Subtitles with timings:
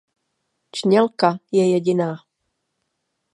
[0.71, 2.15] Čnělka je jediná.